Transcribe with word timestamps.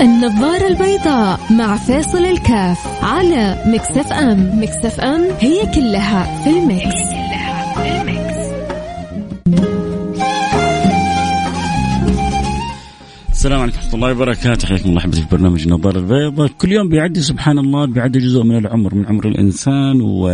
النظارة 0.00 0.66
البيضاء 0.66 1.40
مع 1.50 1.76
فاصل 1.76 2.24
الكاف 2.24 3.04
على 3.04 3.62
Mix 3.66 4.12
FM. 4.12 4.62
Mix 4.62 5.00
FM 5.00 5.22
هي 5.40 5.66
كلها 5.74 6.44
في 6.44 6.50
ال 6.50 6.59
mix. 6.59 6.96
السلام 13.32 13.60
عليكم 13.60 13.76
ورحمة 13.76 13.94
الله 13.94 14.10
وبركاته. 14.10 14.68
حياكم 14.68 14.88
الله 14.88 15.00
في 15.00 15.26
برنامج 15.32 15.62
النظارة 15.62 15.98
البيضاء. 15.98 16.48
كل 16.48 16.72
يوم 16.72 16.88
بيعدي 16.88 17.20
سبحان 17.20 17.58
الله 17.58 17.86
بيعدي 17.86 18.18
جزء 18.18 18.42
من 18.42 18.58
العمر 18.58 18.94
من 18.94 19.06
عمر 19.06 19.28
الإنسان 19.28 20.00
و 20.00 20.28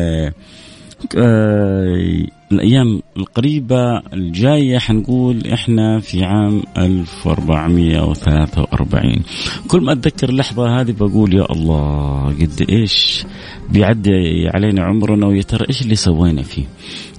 الأيام 2.55 3.03
القريبة 3.17 3.99
الجاية 4.13 4.79
حنقول 4.79 5.47
إحنا 5.47 6.01
في 6.01 6.25
عام 6.25 6.63
1443 6.79 9.23
كل 9.69 9.81
ما 9.81 9.93
أتذكر 9.93 10.29
اللحظة 10.29 10.81
هذه 10.81 10.93
بقول 10.93 11.35
يا 11.35 11.53
الله 11.53 12.27
قد 12.27 12.67
إيش 12.71 13.25
بيعدي 13.71 14.49
علينا 14.55 14.85
عمرنا 14.85 15.27
ويا 15.27 15.43
ترى 15.43 15.67
إيش 15.69 15.83
اللي 15.83 15.95
سوينا 15.95 16.43
فيه؟ 16.43 16.65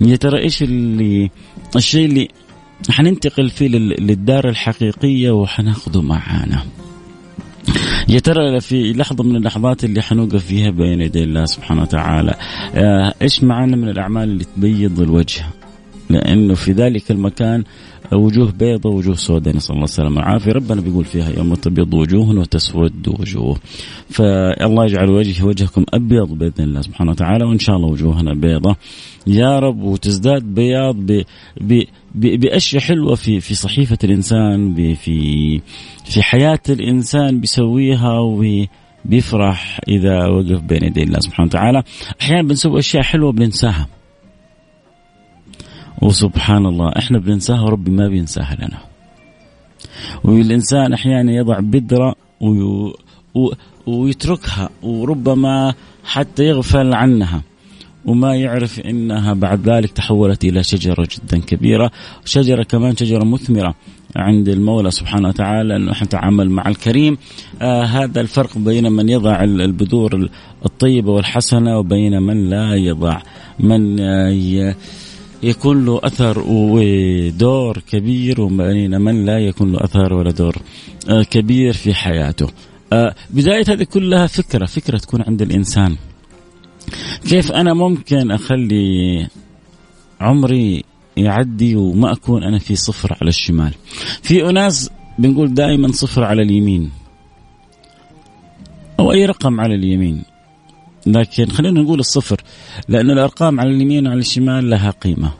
يا 0.02 0.16
ترى 0.16 0.42
إيش 0.42 0.64
اللي 0.64 1.30
الشيء 1.76 2.06
اللي 2.06 2.28
حننتقل 2.90 3.50
فيه 3.50 3.68
للدار 3.68 4.50
الحقيقية 4.50 5.32
وحناخذه 5.32 6.02
معانا. 6.02 6.64
يا 8.10 8.20
ترى 8.20 8.62
في 8.62 8.94
لحظة 8.94 9.24
من 9.24 9.36
اللحظات 9.36 9.84
اللي 9.84 10.02
حنوقف 10.02 10.46
فيها 10.46 10.70
بين 10.70 11.02
يدي 11.02 11.24
الله 11.24 11.46
سبحانه 11.46 11.82
وتعالى 11.82 12.36
آه، 12.76 13.14
إيش 13.22 13.44
معنا 13.44 13.76
من 13.76 13.90
الأعمال 13.90 14.24
اللي 14.24 14.46
تبيض 14.56 15.00
الوجه؟ 15.00 15.46
لأنه 16.10 16.54
في 16.54 16.72
ذلك 16.72 17.12
المكان 17.12 17.64
وجوه 18.14 18.52
بيضة 18.52 18.90
وجوه 18.90 19.16
سوداء 19.16 19.56
نسأل 19.56 19.74
الله 19.74 19.84
السلامة 19.84 20.16
والعافية. 20.16 20.52
ربنا 20.52 20.82
بيقول 20.82 21.06
فيها 21.06 21.30
يوم 21.30 21.56
تبيض 21.56 21.94
وجوه 21.94 22.30
وتسود 22.40 23.08
وجوه. 23.20 23.58
فالله 24.10 24.86
يجعل 24.86 25.10
وجه 25.10 25.46
وجهكم 25.46 25.86
أبيض 25.94 26.30
بإذن 26.30 26.64
الله 26.64 26.82
سبحانه 26.82 27.12
وتعالى 27.12 27.46
وإن 27.46 27.60
شاء 27.60 27.76
الله 27.76 27.88
وجوهنا 27.88 28.34
بيضة. 28.34 28.76
يا 29.28 29.60
رب 29.60 29.82
وتزداد 29.82 30.44
بياض 30.44 30.96
ب 30.96 31.24
ب 31.62 31.84
ب 32.16 32.40
بأشياء 32.40 32.82
حلوة 32.82 33.16
في 33.16 33.40
في 33.40 33.56
صحيفة 33.56 33.98
الإنسان 34.04 34.76
في 34.96 35.62
في 36.06 36.24
حياة 36.24 36.60
الإنسان 36.70 37.40
بيسويها 37.40 38.20
وبيفرح 38.20 39.80
إذا 39.88 40.28
وقف 40.28 40.62
بين 40.62 40.84
يدي 40.84 41.04
الله 41.04 41.20
سبحانه 41.20 41.48
وتعالى. 41.48 41.84
أحيانا 42.22 42.48
بنسوي 42.48 42.80
أشياء 42.80 43.04
حلوة 43.04 43.32
بننساها 43.32 43.88
وسبحان 46.02 46.66
الله 46.66 46.92
إحنا 46.98 47.20
بننساها 47.20 47.62
وربي 47.62 47.92
ما 47.92 48.08
بينساها 48.08 48.56
لنا 48.56 48.78
والإنسان 50.24 50.94
أحيانا 50.94 51.32
يضع 51.32 51.60
بذرة. 51.60 52.16
ويتركها 53.88 54.70
وربما 54.84 55.74
حتى 56.04 56.44
يغفل 56.44 56.94
عنها 56.94 57.42
وما 58.06 58.36
يعرف 58.36 58.80
إنها 58.80 59.34
بعد 59.34 59.70
ذلك 59.70 59.92
تحولت 59.92 60.46
إلى 60.46 60.64
شجرة 60.64 61.08
جدا 61.16 61.40
كبيرة، 61.40 61.92
شجرة 62.26 62.64
كمان 62.64 62.96
شجرة 62.96 63.24
مثمرة 63.24 63.76
عند 64.16 64.50
المولى 64.50 64.92
سبحانه 64.92 65.28
وتعالى 65.28 65.76
انه 65.76 65.92
إحنا 65.92 66.06
نتعامل 66.06 66.50
مع 66.50 66.68
الكريم 66.68 67.18
آه 67.62 67.84
هذا 67.84 68.22
الفرق 68.22 68.58
بين 68.58 68.92
من 68.92 69.10
يضع 69.10 69.44
البذور 69.44 70.30
الطيبة 70.66 71.12
والحسنة 71.12 71.80
وبين 71.80 72.22
من 72.22 72.50
لا 72.50 72.76
يضع 72.76 73.22
من 73.60 74.00
آه 74.00 74.76
يكون 75.46 75.86
له 75.86 76.00
أثر 76.04 76.44
ودور 76.48 77.78
كبير 77.90 78.42
وبين 78.42 79.02
من 79.02 79.26
لا 79.26 79.40
يكون 79.40 79.72
له 79.72 79.84
أثر 79.84 80.14
ولا 80.14 80.32
دور 80.32 80.56
آه 81.10 81.24
كبير 81.24 81.74
في 81.74 81.94
حياته. 81.94 82.48
آه 82.94 83.16
بداية 83.30 83.66
هذه 83.68 83.84
كلها 83.84 84.28
فكرة، 84.28 84.66
فكرة 84.66 84.98
تكون 84.98 85.22
عند 85.22 85.42
الإنسان. 85.42 85.96
كيف 87.30 87.52
أنا 87.52 87.74
ممكن 87.74 88.32
أخلي 88.32 89.28
عمري 90.22 90.84
يعدي 91.18 91.76
وما 91.76 92.12
أكون 92.12 92.44
أنا 92.44 92.60
في 92.60 92.76
صفر 92.76 93.18
على 93.22 93.30
الشمال 93.30 93.74
في 94.22 94.50
أناس 94.50 94.90
بنقول 95.20 95.54
دائما 95.54 95.92
صفر 95.92 96.24
على 96.24 96.42
اليمين 96.42 96.92
أو 99.00 99.12
أي 99.12 99.26
رقم 99.26 99.62
على 99.62 99.76
اليمين 99.76 100.24
لكن 101.06 101.46
خلينا 101.46 101.82
نقول 101.82 102.00
الصفر 102.00 102.42
لأن 102.90 103.12
الأرقام 103.12 103.60
على 103.60 103.70
اليمين 103.70 104.08
وعلى 104.08 104.20
الشمال 104.20 104.70
لها 104.70 104.92
قيمة 104.92 105.32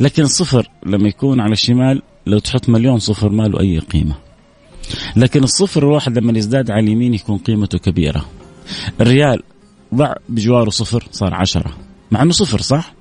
لكن 0.00 0.22
الصفر 0.22 0.70
لما 0.86 1.08
يكون 1.08 1.40
على 1.40 1.52
الشمال 1.52 2.02
لو 2.26 2.38
تحط 2.38 2.68
مليون 2.68 2.98
صفر 2.98 3.28
ما 3.28 3.42
له 3.42 3.60
أي 3.60 3.78
قيمة. 3.78 4.14
لكن 5.16 5.44
الصفر 5.44 5.82
الواحد 5.82 6.18
لما 6.18 6.38
يزداد 6.38 6.70
على 6.70 6.80
اليمين 6.80 7.14
يكون 7.14 7.38
قيمته 7.38 7.78
كبيرة. 7.78 8.24
الريال 9.00 9.42
ضع 9.94 10.14
بجواره 10.28 10.70
صفر 10.70 11.08
صار 11.10 11.34
عشرة. 11.34 11.76
مع 12.10 12.22
أنه 12.22 12.32
صفر 12.32 12.60
صح؟ 12.60 12.94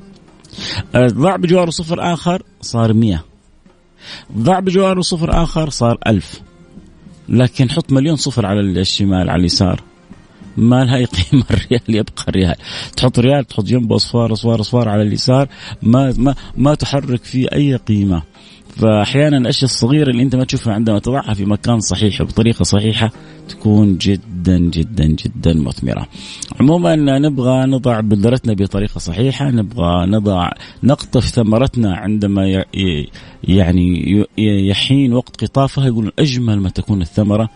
ضع 0.96 1.36
بجواره 1.36 1.70
صفر 1.70 2.14
آخر 2.14 2.44
صار 2.62 2.94
مية. 2.94 3.26
ضع 4.38 4.60
بجواره 4.60 5.02
صفر 5.02 5.44
آخر 5.44 5.70
صار 5.70 5.98
ألف. 6.08 6.42
لكن 7.30 7.70
حط 7.70 7.92
مليون 7.92 8.16
صفر 8.16 8.46
على 8.46 8.60
الشمال 8.60 9.30
على 9.30 9.40
اليسار. 9.40 9.84
ما 10.60 10.84
لها 10.86 10.96
أي 10.96 11.06
قيمة 11.06 11.44
الريال 11.52 11.82
يبقى 11.90 12.24
الريال. 12.28 12.56
تحط 12.96 13.20
ريال 13.20 13.46
تحط 13.46 13.66
جنبه 13.66 13.96
اصفار 13.96 14.34
اصفار 14.34 14.60
اصفار 14.62 14.90
على 14.90 15.02
اليسار 15.02 15.48
ما 15.82 16.14
ما 16.18 16.36
ما 16.58 16.76
تحرك 16.76 17.24
فيه 17.24 17.48
أي 17.54 17.76
قيمة. 17.76 18.22
فأحيانا 18.80 19.38
الأشياء 19.38 19.64
الصغيرة 19.64 20.10
اللي 20.10 20.24
أنت 20.24 20.36
ما 20.36 20.44
تشوفها 20.44 20.74
عندما 20.74 21.00
تضعها 21.00 21.34
في 21.34 21.46
مكان 21.46 21.80
صحيح 21.80 22.22
وبطريقة 22.22 22.64
صحيحة 22.64 23.12
تكون 23.50 23.98
جدا 23.98 24.58
جدا 24.58 25.06
جدا 25.06 25.54
مثمرة. 25.54 26.08
عموما 26.60 26.96
نبغى 26.96 27.66
نضع 27.66 28.00
بذرتنا 28.00 28.54
بطريقة 28.54 29.00
صحيحة، 29.00 29.52
نبغى 29.52 30.06
نضع 30.06 30.50
نقطف 30.84 31.26
ثمرتنا 31.26 31.96
عندما 31.96 32.66
يعني 33.44 34.26
يحين 34.38 35.14
وقت 35.14 35.44
قطافها 35.44 35.86
يقولون 35.86 36.12
أجمل 36.20 36.60
ما 36.60 36.70
تكون 36.70 37.02
الثمرة. 37.02 37.50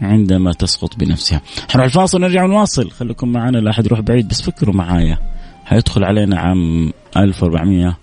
عندما 0.00 0.52
تسقط 0.52 0.96
بنفسها. 0.96 1.40
حنروح 1.70 1.84
الفاصل 1.84 2.20
نرجع 2.20 2.44
ونواصل، 2.44 2.90
خليكم 2.90 3.28
معنا 3.28 3.58
لا 3.58 3.70
أحد 3.70 3.86
يروح 3.86 4.00
بعيد 4.00 4.28
بس 4.28 4.42
فكروا 4.42 4.74
معايا. 4.74 5.18
حيدخل 5.64 6.04
علينا 6.04 6.40
عام 6.40 6.92
1400 7.16 7.96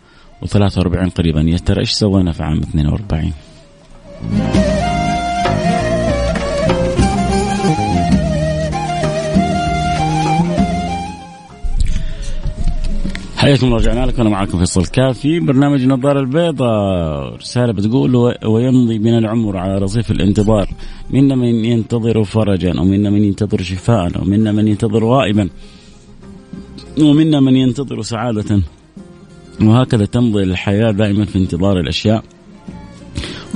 و43 0.45 1.09
قريبا 1.09 1.41
يا 1.41 1.57
ترى 1.57 1.79
إيش 1.79 1.91
سوينا 1.91 2.31
في 2.31 2.43
عام 2.43 2.57
42 2.57 3.33
حياكم 13.41 13.65
الله 13.65 13.77
رجعنا 13.77 14.05
لكم. 14.05 14.21
أنا 14.21 14.29
معكم 14.29 14.59
فيصل 14.59 14.85
كافي. 14.85 15.39
برنامج 15.39 15.81
النظاره 15.81 16.19
البيضاء 16.19 17.35
رسالة 17.35 17.73
بتقول 17.73 18.35
ويمضي 18.45 18.97
بنا 18.97 19.17
العمر 19.17 19.57
على 19.57 19.77
رصيف 19.77 20.11
الانتظار. 20.11 20.69
منا 21.09 21.35
من 21.35 21.65
ينتظر 21.65 22.23
فرجا 22.23 22.79
ومنا 22.79 23.09
من 23.09 23.23
ينتظر 23.23 23.61
شفاء 23.61 24.21
ومنا 24.21 24.51
من 24.51 24.67
ينتظر 24.67 25.05
غائبا 25.05 25.49
ومنا 27.01 27.39
من 27.39 27.55
ينتظر 27.55 28.01
سعادة. 28.01 28.61
وهكذا 29.61 30.05
تمضي 30.05 30.43
الحياة 30.43 30.91
دائما 30.91 31.25
في 31.25 31.37
انتظار 31.37 31.79
الأشياء. 31.79 32.23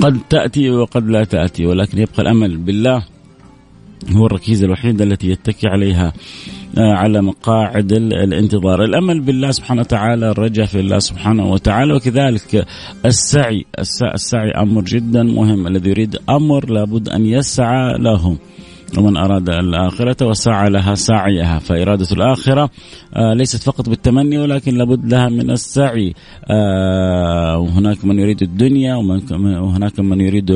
قد 0.01 0.19
تأتي 0.29 0.69
وقد 0.69 1.09
لا 1.09 1.23
تأتي 1.23 1.65
ولكن 1.65 1.97
يبقى 1.97 2.21
الأمل 2.21 2.57
بالله 2.57 3.03
هو 4.11 4.25
الركيزة 4.25 4.65
الوحيدة 4.65 5.03
التي 5.03 5.29
يتكي 5.29 5.67
عليها. 5.67 6.13
على 6.77 7.21
مقاعد 7.21 7.91
الانتظار. 7.91 8.83
الأمل 8.83 9.21
بالله 9.21 9.51
سبحانه 9.51 9.81
وتعالى 9.81 10.29
الرجاء 10.31 10.65
في 10.65 10.79
الله 10.79 10.99
سبحانه 10.99 11.51
وتعالى 11.51 11.93
وكذلك 11.93 12.65
السعي 13.05 13.65
السعي 14.13 14.51
أمر 14.51 14.81
جدا 14.81 15.23
مهم. 15.23 15.67
الذي 15.67 15.89
يريد 15.89 16.17
أمر 16.29 16.69
لابد 16.69 17.09
أن 17.09 17.25
يسعى 17.25 17.97
له. 17.97 18.37
ومن 18.97 19.17
أراد 19.17 19.49
الآخرة 19.49 20.27
وسعى 20.27 20.69
لها 20.69 20.95
سعيها. 20.95 21.59
فإرادة 21.59 22.07
الآخرة 22.11 22.69
آه، 23.15 23.33
ليست 23.33 23.63
فقط 23.63 23.89
بالتمني 23.89 24.37
ولكن 24.37 24.75
لابد 24.75 25.13
لها 25.13 25.29
من 25.29 25.51
السعي. 25.51 26.13
آه، 26.49 27.57
وهناك 27.57 28.05
من 28.05 28.19
يريد 28.19 28.41
الدنيا 28.41 28.95
وهناك 28.95 29.99
من 29.99 30.21
يريد 30.21 30.51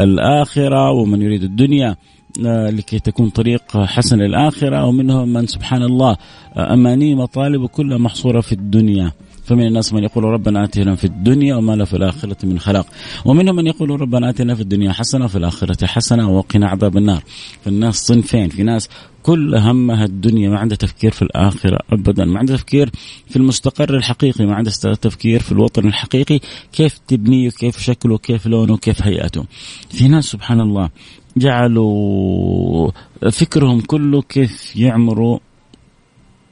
الآخرة 0.00 0.90
ومن 0.90 1.22
يريد 1.22 1.42
الدنيا. 1.42 1.96
لكي 2.38 2.98
تكون 2.98 3.28
طريق 3.28 3.76
حسن 3.76 4.18
للآخرة 4.18 4.84
ومنهم 4.84 5.32
من 5.32 5.46
سبحان 5.46 5.82
الله 5.82 6.16
أماني 6.56 7.14
مطالب 7.14 7.66
كلها 7.66 7.98
محصورة 7.98 8.40
في 8.40 8.52
الدنيا. 8.52 9.12
فمن 9.44 9.66
الناس 9.66 9.92
من 9.92 10.02
يقول 10.02 10.24
ربنا 10.24 10.64
آتنا 10.64 10.94
في 10.94 11.04
الدنيا 11.04 11.54
وما 11.56 11.76
له 11.76 11.84
في 11.84 11.96
الآخرة 11.96 12.46
من 12.46 12.58
خلاق. 12.58 12.86
ومنهم 13.24 13.56
من 13.56 13.66
يقول 13.66 14.00
ربنا 14.00 14.30
آتنا 14.30 14.54
في 14.54 14.60
الدنيا 14.60 14.92
حسنة 14.92 15.24
وفي 15.24 15.38
الآخرة 15.38 15.86
حسنة 15.86 16.30
وقنا 16.30 16.68
عذاب 16.68 16.96
النار. 16.96 17.22
فالناس 17.64 17.94
صنفين 17.94 18.48
في 18.48 18.62
ناس 18.62 18.88
كل 19.22 19.54
همها 19.54 20.04
الدنيا 20.04 20.50
ما 20.50 20.58
عندها 20.58 20.76
تفكير 20.76 21.10
في 21.10 21.22
الآخرة 21.22 21.78
أبدا 21.92 22.24
ما 22.24 22.38
عندها 22.38 22.56
تفكير 22.56 22.90
في 23.26 23.36
المستقر 23.36 23.96
الحقيقي 23.96 24.46
ما 24.46 24.54
عندها 24.54 24.72
تفكير 24.94 25.40
في 25.40 25.52
الوطن 25.52 25.88
الحقيقي 25.88 26.40
كيف 26.72 26.98
تبنيه 27.08 27.50
كيف 27.50 27.80
شكله 27.80 28.18
كيف 28.18 28.46
لونه 28.46 28.76
كيف 28.76 29.02
هيئته. 29.02 29.44
في 29.90 30.08
ناس 30.08 30.24
سبحان 30.24 30.60
الله 30.60 30.90
جعلوا 31.36 32.90
فكرهم 33.32 33.80
كله 33.80 34.22
كيف 34.22 34.76
يعمروا 34.76 35.38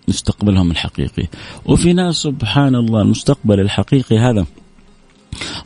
مستقبلهم 0.08 0.70
الحقيقي. 0.70 1.28
وفي 1.66 1.92
ناس 1.92 2.16
سبحان 2.16 2.74
الله 2.74 3.02
المستقبل 3.02 3.60
الحقيقي 3.60 4.18
هذا 4.18 4.46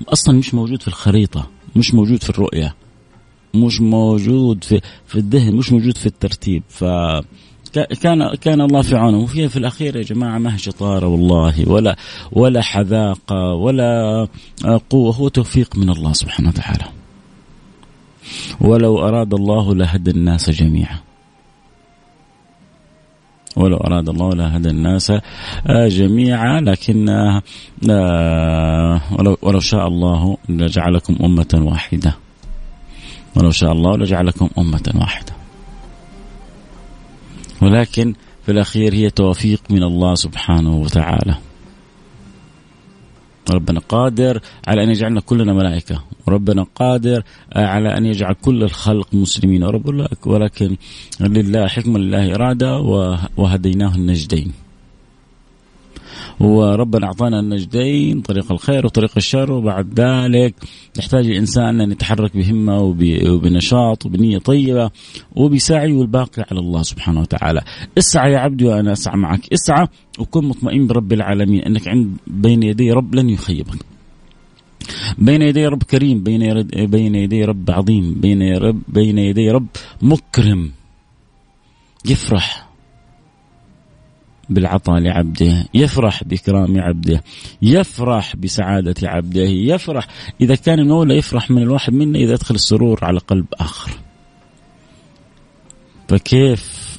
أصلا 0.08 0.38
مش 0.38 0.54
موجود 0.54 0.82
في 0.82 0.88
الخريطة 0.88 1.46
مش 1.76 1.94
موجود 1.94 2.22
في 2.22 2.30
الرؤية 2.30 2.74
مش 3.54 3.80
موجود 3.80 4.64
في 4.64 4.80
في 5.06 5.16
الذهن 5.16 5.54
مش 5.54 5.72
موجود 5.72 5.96
في 5.96 6.06
الترتيب. 6.06 6.62
ف 6.68 6.84
كان 8.02 8.34
كان 8.34 8.60
الله 8.60 8.82
في 8.82 8.96
عونه 8.96 9.18
وفيها 9.18 9.48
في 9.48 9.56
الأخير 9.56 9.96
يا 9.96 10.02
جماعة 10.02 10.38
ما 10.38 10.54
هي 10.54 10.58
شطارة 10.58 11.06
والله 11.06 11.68
ولا 11.68 11.96
ولا 12.32 12.62
حذاقة 12.62 13.54
ولا 13.54 14.28
قوة 14.90 15.14
هو 15.14 15.28
توفيق 15.28 15.76
من 15.76 15.90
الله 15.90 16.12
سبحانه 16.12 16.48
وتعالى. 16.48 16.84
ولو 18.60 18.98
أراد 19.08 19.34
الله 19.34 19.74
لهدى 19.74 20.10
الناس 20.10 20.50
جميعا. 20.50 20.98
ولو 23.56 23.76
أراد 23.76 24.08
الله 24.08 24.30
لهدى 24.30 24.70
الناس 24.70 25.10
آه، 25.66 25.88
جميعا 25.88 26.60
لكن 26.60 27.08
آه، 27.08 29.00
ولو 29.42 29.60
شاء 29.60 29.88
الله 29.88 30.36
لجعلكم 30.48 31.16
أمة 31.24 31.60
واحدة. 31.64 32.16
ولو 33.36 33.50
شاء 33.50 33.72
الله 33.72 33.96
لجعلكم 33.96 34.48
أمة 34.58 34.92
واحدة. 34.94 35.32
ولكن 37.62 38.14
في 38.46 38.52
الأخير 38.52 38.94
هي 38.94 39.10
توفيق 39.10 39.62
من 39.70 39.82
الله 39.82 40.14
سبحانه 40.14 40.76
وتعالى. 40.76 41.36
ربنا 43.50 43.80
قادر 43.80 44.40
على 44.66 44.84
أن 44.84 44.90
يجعلنا 44.90 45.20
كلنا 45.20 45.52
ملائكة. 45.52 46.02
وربنا 46.26 46.66
قادر 46.74 47.22
على 47.56 47.96
أن 47.98 48.06
يجعل 48.06 48.34
كل 48.42 48.62
الخلق 48.62 49.14
مسلمين. 49.14 49.64
ولكن 50.26 50.76
لله 51.20 51.66
حكمة 51.66 51.98
لله 51.98 52.34
إرادة 52.34 52.78
وهديناه 53.36 53.94
النجدين. 53.94 54.52
وربنا 56.40 57.06
أعطانا 57.06 57.40
النجدين 57.40 58.20
طريق 58.20 58.52
الخير 58.52 58.86
وطريق 58.86 59.12
الشر 59.16 59.52
وبعد 59.52 60.00
ذلك 60.00 60.54
يحتاج 60.98 61.26
الإنسان 61.26 61.80
أن 61.80 61.92
يتحرك 61.92 62.36
بهمة 62.36 62.80
وبنشاط 63.28 64.06
وبنية 64.06 64.38
طيبة 64.38 64.90
وبسعي 65.36 65.92
والباقي 65.92 66.44
على 66.50 66.60
الله 66.60 66.82
سبحانه 66.82 67.20
وتعالى. 67.20 67.60
اسعى 67.98 68.32
يا 68.32 68.38
عبدي 68.38 68.64
وأنا 68.64 68.92
أسعى 68.92 69.16
معك، 69.16 69.52
اسعى 69.52 69.86
وكن 70.18 70.44
مطمئن 70.44 70.86
برب 70.86 71.12
العالمين 71.12 71.62
أنك 71.62 71.88
عند 71.88 72.16
بين 72.26 72.62
يدي 72.62 72.92
رب 72.92 73.14
لن 73.14 73.30
يخيبك. 73.30 73.84
بين 75.18 75.42
يدي 75.42 75.66
رب 75.66 75.82
كريم 75.82 76.22
بين 76.22 76.62
بين 76.62 77.14
يدي 77.14 77.44
رب 77.44 77.70
عظيم 77.70 78.14
بين 78.14 78.56
رب 78.56 78.82
بين 78.88 79.18
يدي 79.18 79.50
رب 79.50 79.66
مكرم 80.02 80.70
يفرح 82.04 82.71
بالعطاء 84.54 84.98
لعبده 84.98 85.68
يفرح 85.74 86.24
بإكرام 86.24 86.80
عبده 86.80 87.22
يفرح 87.62 88.36
بسعادة 88.36 88.94
عبده 89.08 89.42
يفرح 89.42 90.06
إذا 90.40 90.54
كان 90.54 90.78
المولى 90.78 91.16
يفرح 91.16 91.50
من 91.50 91.62
الواحد 91.62 91.92
منا 91.92 92.18
إذا 92.18 92.34
أدخل 92.34 92.54
السرور 92.54 92.98
على 93.02 93.18
قلب 93.18 93.46
آخر. 93.54 93.90
فكيف 96.08 96.92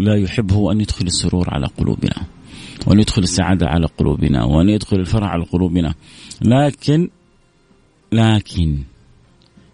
لا 0.00 0.16
يحب 0.16 0.52
هو 0.52 0.72
أن 0.72 0.80
يدخل 0.80 1.06
السرور 1.06 1.50
على 1.50 1.66
قلوبنا؟ 1.66 2.16
وأن 2.86 3.00
يدخل 3.00 3.22
السعادة 3.22 3.66
على 3.66 3.86
قلوبنا؟ 3.98 4.44
وأن 4.44 4.68
يدخل 4.68 4.96
الفرح 4.96 5.28
على 5.28 5.44
قلوبنا؟ 5.44 5.94
لكن 6.42 7.08
لكن 8.12 8.78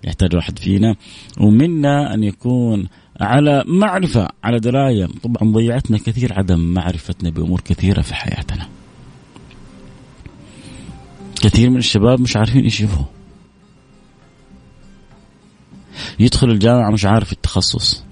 يحتاج 0.04 0.36
واحد 0.36 0.58
فينا 0.58 0.96
ومنا 1.40 2.14
أن 2.14 2.24
يكون 2.24 2.88
على 3.20 3.64
معرفة 3.66 4.28
على 4.44 4.60
دراية. 4.60 5.08
طبعا 5.22 5.52
ضيعتنا 5.52 5.98
كثير 5.98 6.38
عدم 6.38 6.60
معرفتنا 6.60 7.30
بأمور 7.30 7.60
كثيرة 7.60 8.02
في 8.02 8.14
حياتنا. 8.14 8.68
كثير 11.42 11.70
من 11.70 11.76
الشباب 11.76 12.20
مش 12.20 12.36
عارفين 12.36 12.64
إيش 12.64 12.80
يبغوا. 12.80 13.04
يدخل 16.18 16.50
الجامعة 16.50 16.90
مش 16.90 17.04
عارف 17.04 17.32
التخصص. 17.32 18.04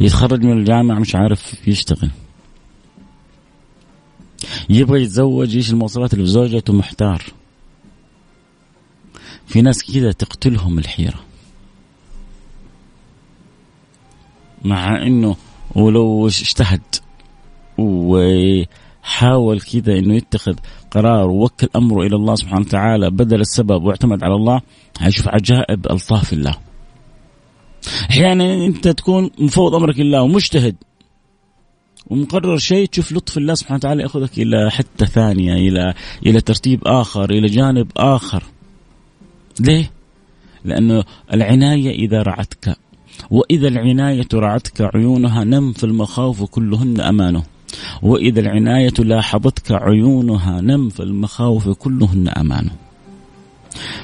يتخرج 0.00 0.44
من 0.44 0.58
الجامعة 0.58 0.98
مش 0.98 1.14
عارف 1.14 1.68
يشتغل. 1.68 2.10
يبغى 4.70 5.02
يتزوج 5.02 5.56
إيش 5.56 5.70
المواصفات 5.70 6.14
اللي 6.14 6.24
في 6.24 6.30
زوجته 6.30 6.72
محتار. 6.72 7.24
في 9.46 9.62
ناس 9.62 9.92
كذا 9.92 10.12
تقتلهم 10.12 10.78
الحيرة. 10.78 11.29
مع 14.64 15.02
إنه 15.02 15.36
ولو 15.74 16.26
اجتهد 16.26 16.80
وحاول 17.78 19.60
كذا 19.60 19.98
إنه 19.98 20.14
يتخذ 20.14 20.54
قرار 20.90 21.30
ووكل 21.30 21.68
أمره 21.76 22.06
إلى 22.06 22.16
الله 22.16 22.34
سبحانه 22.34 22.60
وتعالى 22.60 23.10
بدل 23.10 23.40
السبب 23.40 23.82
واعتمد 23.84 24.24
على 24.24 24.34
الله 24.34 24.60
حيشوف 24.98 25.28
عجائب 25.28 25.86
ألطاف 25.90 26.32
الله. 26.32 26.54
أحيانا 28.10 28.66
أنت 28.66 28.88
تكون 28.88 29.30
مفوض 29.38 29.74
أمرك 29.74 29.98
لله 29.98 30.22
ومجتهد 30.22 30.76
ومقرر 32.06 32.58
شيء 32.58 32.86
تشوف 32.86 33.12
لطف 33.12 33.38
الله 33.38 33.54
سبحانه 33.54 33.76
وتعالى 33.76 34.02
يأخذك 34.02 34.38
إلى 34.38 34.70
حتة 34.70 35.06
ثانية 35.06 35.54
إلى 35.54 35.94
إلى 36.26 36.40
ترتيب 36.40 36.80
آخر 36.86 37.30
إلى 37.30 37.46
جانب 37.46 37.92
آخر. 37.96 38.42
ليه؟ 39.60 39.90
لأنه 40.64 41.04
العناية 41.32 41.90
إذا 41.90 42.22
رعتك 42.22 42.76
وإذا 43.30 43.68
العناية 43.68 44.28
رعتك 44.34 44.90
عيونها 44.94 45.44
نم 45.44 45.72
في 45.72 45.84
المخاوف 45.84 46.42
كلهن 46.42 47.00
أمانه. 47.00 47.42
وإذا 48.02 48.40
العناية 48.40 48.94
لاحظتك 48.98 49.72
عيونها 49.72 50.60
نم 50.60 50.88
في 50.88 51.00
المخاوف 51.02 51.68
كلهن 51.68 52.28
أمانه. 52.28 52.70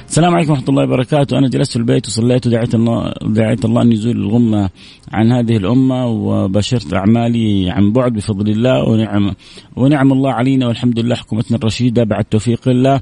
السلام 0.07 0.35
عليكم 0.35 0.51
ورحمة 0.51 0.69
الله 0.69 0.83
وبركاته. 0.83 1.37
أنا 1.37 1.47
جلست 1.47 1.71
في 1.71 1.77
البيت 1.77 2.07
وصليت 2.07 2.47
ودعيت 2.47 2.75
الله 2.75 3.13
دعيت 3.21 3.65
الله 3.65 3.81
أن 3.81 3.91
يزول 3.91 4.17
الغمة 4.17 4.69
عن 5.11 5.31
هذه 5.31 5.57
الأمة 5.57 6.07
وبشرت 6.07 6.93
أعمالي 6.93 7.69
عن 7.69 7.91
بعد 7.91 8.13
بفضل 8.13 8.49
الله 8.49 8.89
ونعم 8.89 9.33
ونعم 9.75 10.13
الله 10.13 10.31
علينا 10.31 10.67
والحمد 10.67 10.99
لله 10.99 11.15
حكومتنا 11.15 11.57
الرشيدة 11.57 12.03
بعد 12.03 12.23
توفيق 12.23 12.67
الله. 12.67 13.01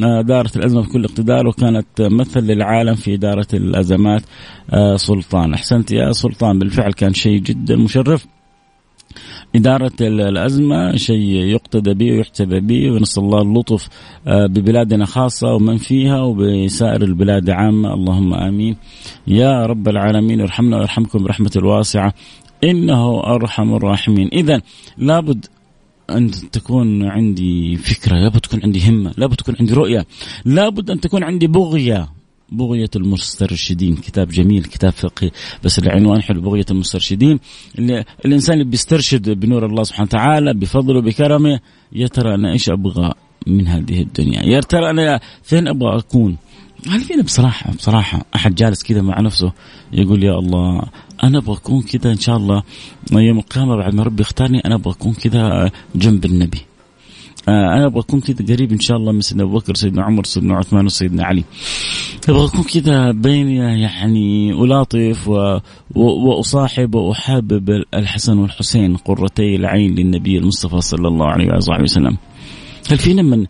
دارت 0.00 0.56
الأزمة 0.56 0.82
بكل 0.82 1.04
اقتدار 1.04 1.46
وكانت 1.46 1.86
مثل 2.00 2.40
للعالم 2.40 2.94
في 2.94 3.14
إدارة 3.14 3.46
الأزمات 3.54 4.22
آه، 4.70 4.96
سلطان. 4.96 5.54
أحسنت 5.54 5.92
يا 5.92 6.12
سلطان 6.12 6.58
بالفعل 6.58 6.92
كان 6.92 7.14
شيء 7.14 7.38
جدا 7.38 7.76
مشرف. 7.76 8.26
إدارة 9.56 9.92
الأزمة 10.00 10.96
شيء 10.96 11.34
يقتدى 11.34 11.94
به 11.94 12.12
ويحتذى 12.12 12.60
به 12.60 12.90
ونسأل 12.90 13.22
الله 13.22 13.42
اللطف 13.42 13.88
آه، 14.26 14.46
ببلادنا 14.46 15.04
خاصة 15.04 15.54
ومن 15.54 15.76
فيها 15.76 16.20
وبسائر 16.20 17.02
البلاد 17.02 17.50
عامة. 17.50 17.94
اللهم 17.94 18.34
آمين. 18.34 18.76
يا 19.26 19.66
رب 19.66 19.88
العالمين 19.88 20.40
ارحمنا 20.40 20.76
ويرحمكم 20.76 21.24
برحمة 21.24 21.50
الواسعة 21.56 22.14
إنه 22.64 23.20
أرحم 23.20 23.74
الراحمين. 23.74 24.28
إذا 24.32 24.60
لابد 24.98 25.46
أن 26.10 26.30
تكون 26.30 27.02
عندي 27.02 27.76
فكرة 27.76 28.16
لابد 28.16 28.40
تكون 28.40 28.60
عندي 28.64 28.88
همة 28.88 29.14
لابد 29.16 29.36
تكون 29.36 29.56
عندي 29.60 29.74
رؤية 29.74 30.06
لابد 30.44 30.90
أن 30.90 31.00
تكون 31.00 31.24
عندي 31.24 31.46
بغية. 31.46 32.08
بغية 32.52 32.90
المسترشدين 32.96 33.96
كتاب 33.96 34.28
جميل 34.28 34.64
كتاب 34.64 34.92
فقهي 34.92 35.30
بس 35.64 35.78
العنوان 35.78 36.22
حلو 36.22 36.40
بغية 36.40 36.64
المسترشدين. 36.70 37.40
اللي 37.78 38.04
الإنسان 38.24 38.54
اللي 38.54 38.70
بيسترشد 38.70 39.30
بنور 39.30 39.66
الله 39.66 39.82
سبحانه 39.82 40.08
وتعالى 40.08 40.54
بفضله 40.54 41.00
بكرمه 41.00 41.60
يا 41.92 42.06
ترى 42.06 42.34
أنا 42.34 42.52
إيش 42.52 42.70
أبغى 42.70 43.12
من 43.46 43.66
هذه 43.66 44.02
الدنيا؟ 44.02 44.42
يا 44.42 44.60
ترى 44.60 44.90
أنا 44.90 45.20
فين 45.42 45.68
أبغى 45.68 45.98
أكون؟ 45.98 46.36
هل 46.90 47.00
فينا 47.00 47.22
بصراحة 47.22 47.72
بصراحة 47.72 48.24
أحد 48.34 48.54
جالس 48.54 48.82
كذا 48.82 49.02
مع 49.02 49.20
نفسه 49.20 49.52
يقول 49.92 50.24
يا 50.24 50.38
الله 50.38 50.82
أنا 51.24 51.38
أبغى 51.38 51.56
أكون 51.56 51.82
كذا 51.82 52.12
إن 52.12 52.18
شاء 52.18 52.36
الله. 52.36 52.62
يوم 53.12 53.38
القيامة 53.38 53.76
بعد 53.76 53.94
ما 53.94 54.02
ربي 54.02 54.22
اختارني 54.22 54.60
أنا 54.66 54.74
أبغى 54.74 54.92
أكون 54.92 55.14
كذا 55.14 55.70
جنب 55.94 56.24
النبي. 56.24 56.58
آه، 57.48 57.76
أنا 57.76 57.86
أبغى 57.86 58.00
أكون 58.00 58.20
كذا 58.20 58.54
قريب 58.54 58.72
إن 58.72 58.80
شاء 58.80 58.96
الله 58.96 59.12
من 59.12 59.20
سيدنا 59.20 59.44
أبو 59.44 59.58
بكر 59.58 59.74
سيدنا 59.74 60.02
عمر 60.02 60.24
سيدنا 60.24 60.54
عثمان 60.54 60.84
وسيدنا 60.84 61.24
علي. 61.24 61.44
أبغى 62.28 62.46
أكون 62.46 62.62
كذا 62.62 63.10
بين 63.12 63.48
يعني 63.48 64.52
ألاطف 64.52 65.28
و... 65.28 65.58
و... 65.94 66.00
وأصاحب 66.00 66.94
وأحابب 66.94 67.70
الحسن 67.94 68.38
والحسين 68.38 68.96
قرتي 68.96 69.56
العين 69.56 69.94
للنبي 69.94 70.38
المصطفى 70.38 70.80
صلى 70.80 71.08
الله 71.08 71.26
عليه 71.26 71.56
وصحبه 71.56 71.82
وسلم. 71.82 72.16
هل 72.90 72.98
فينا 72.98 73.22
من 73.22 73.46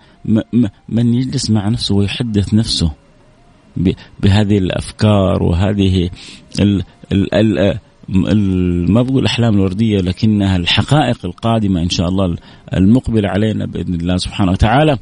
من 0.88 1.14
يجلس 1.14 1.50
مع 1.50 1.68
نفسه 1.68 1.94
ويحدث 1.94 2.54
نفسه؟ 2.54 3.03
بهذه 4.20 4.58
الأفكار 4.58 5.42
وهذه 5.42 6.10
ال 6.60 6.82
ال 7.12 7.34
ال 7.34 8.92
ما 8.92 9.02
بقول 9.02 9.18
الأحلام 9.18 9.54
الوردية 9.54 9.98
لكنها 9.98 10.56
الحقائق 10.56 11.18
القادمة 11.24 11.82
إن 11.82 11.88
شاء 11.88 12.08
الله 12.08 12.36
المقبلة 12.74 13.28
علينا 13.28 13.66
بإذن 13.66 13.94
الله 13.94 14.16
سبحانه 14.16 14.52
وتعالى. 14.52 14.98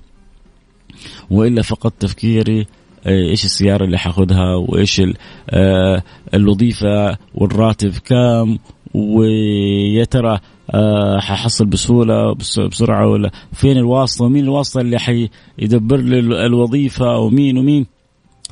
وإلا 1.30 1.62
فقط 1.62 1.92
تفكيري 1.92 2.66
إيش 3.06 3.44
السيارة 3.44 3.84
اللي 3.84 3.98
حاخذها 3.98 4.54
وإيش 4.54 5.02
آه، 5.50 6.02
الوظيفة؟ 6.34 7.16
والراتب 7.34 7.90
كام؟ 7.90 8.58
ويا 8.94 10.04
ترى 10.04 10.38
آه، 10.74 11.18
ححصل 11.18 11.66
بسهولة 11.66 12.34
بسرعة 12.68 13.08
ولا؟ 13.08 13.30
فين 13.52 13.76
الواسطة؟ 13.76 14.24
ومين 14.24 14.44
الواسطة 14.44 14.80
اللي 14.80 14.98
حيدبر 14.98 15.96
لي 15.96 16.18
الوظيفة؟ 16.46 17.18
ومين 17.18 17.58
ومين؟ 17.58 17.86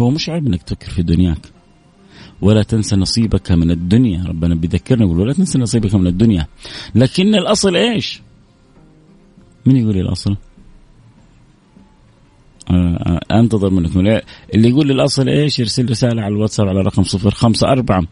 هو 0.00 0.10
مش 0.10 0.28
عيب 0.28 0.46
إنك 0.46 0.62
تفكر 0.62 0.90
في 0.90 1.02
دنياك. 1.02 1.38
ولا 2.42 2.62
تنسى 2.62 2.96
نصيبك 2.96 3.52
من 3.52 3.70
الدنيا. 3.70 4.24
ربنا 4.28 4.54
بيذكرنا 4.54 5.04
يقول 5.04 5.20
ولا 5.20 5.32
تنسى 5.32 5.58
نصيبك 5.58 5.94
من 5.94 6.06
الدنيا. 6.06 6.46
لكن 6.94 7.34
الأصل 7.34 7.76
إيش؟ 7.76 8.22
مين 9.66 9.76
يقول 9.76 9.94
لي 9.94 10.00
الأصل؟ 10.00 10.36
آه، 12.70 13.20
أنتظر 13.32 13.70
منكم 13.70 14.00
اللي 14.54 14.68
يقول 14.68 14.86
لي 14.86 14.92
الأصل 14.92 15.28
إيش؟ 15.28 15.58
يرسل 15.58 15.90
رسالة 15.90 16.22
على 16.22 16.34
الواتساب 16.34 16.68
على 16.68 16.80
رقم 16.80 17.02
صفر 17.02 17.30
خمسة 17.30 17.68
أربعة 17.68 18.02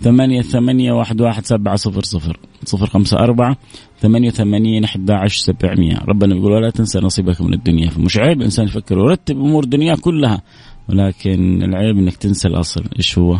ثمانية 0.00 0.42
ثمانية 0.42 0.92
واحد 0.92 1.20
واحد 1.20 1.46
سبعة 1.46 1.76
صفر 1.76 2.02
صفر. 2.02 2.40
صفر 2.64 2.86
خمسة 2.86 3.18
أربعة 3.18 3.56
ثمانية 4.00 4.28
وثمانين 4.28 4.84
أحد 4.84 5.10
عشر 5.10 5.38
سبعمية. 5.38 5.98
ربنا 6.08 6.36
يقول 6.36 6.52
ولا 6.52 6.70
تنسى 6.70 6.98
نصيبك 6.98 7.40
من 7.40 7.54
الدنيا. 7.54 7.90
فمش 7.90 8.18
عيب 8.18 8.38
الإنسان 8.38 8.66
يفكر 8.66 8.98
ويرتب 8.98 9.36
أمور 9.36 9.64
الدنيا 9.64 9.94
كلها. 9.94 10.42
ولكن 10.88 11.62
العيب 11.62 11.98
إنك 11.98 12.16
تنسى 12.16 12.48
الأصل. 12.48 12.84
إيش 12.96 13.18
هو؟ 13.18 13.38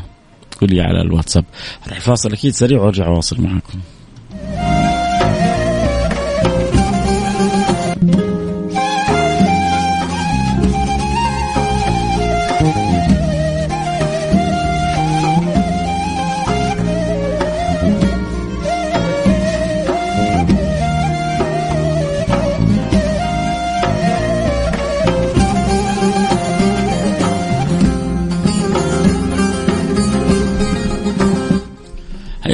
قول 0.61 0.71
لي 0.71 0.81
على 0.81 1.01
الواتساب. 1.01 1.45
راح 1.89 2.01
فاصل 2.01 2.33
أكيد 2.33 2.53
سريع 2.53 2.81
وأرجع 2.81 3.07
أواصل 3.07 3.43
معكم 3.43 3.79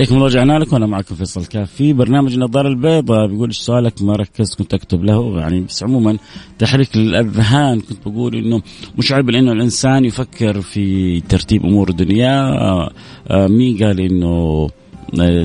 حياكم 0.02 0.14
الله 0.14 0.26
رجعنا 0.26 0.58
لكم 0.58 0.74
وأنا 0.74 0.86
معكم 0.86 1.14
فيصل 1.14 1.46
كاف 1.46 1.72
في 1.72 1.92
برنامج 1.92 2.32
النظاره 2.34 2.68
البيضاء 2.68 3.26
بيقول 3.26 3.48
إيش 3.48 3.58
سؤالك؟ 3.58 4.02
ما 4.02 4.16
ركزت 4.16 4.58
كنت 4.58 4.74
أكتب 4.74 5.04
له 5.04 5.40
يعني 5.40 5.60
بس 5.60 5.82
عموما 5.82 6.18
تحريك 6.58 6.96
للاذهان 6.96 7.80
كنت 7.80 8.08
بقول 8.08 8.34
إنه 8.36 8.62
مش 8.98 9.12
عيب 9.12 9.30
انه 9.30 9.52
الإنسان 9.52 10.04
يفكر 10.04 10.60
في 10.60 11.20
ترتيب 11.20 11.64
أمور 11.66 11.88
الدنيا. 11.88 12.42
آه، 12.42 12.90
آه، 13.28 13.46
مين 13.46 13.84
قال 13.84 14.00
إنه 14.00 14.68